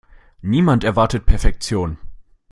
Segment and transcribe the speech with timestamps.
[0.41, 1.99] Niemand erwartet Perfektion.